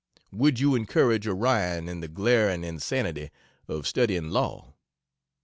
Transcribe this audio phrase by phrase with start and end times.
[0.31, 3.29] Would you encourage Orion in the glaring insanity
[3.67, 4.73] of studying law?